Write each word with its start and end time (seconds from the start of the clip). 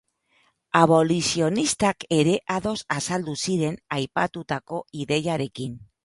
Abolizionistak 0.77 2.05
ere 2.17 2.33
ados 2.53 2.73
azaldu 2.95 3.35
ziren 3.41 3.77
aipatutako 3.99 4.81
ideiarekin. 5.05 5.77